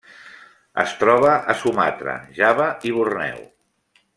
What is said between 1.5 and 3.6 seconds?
a Sumatra, Java i Borneo.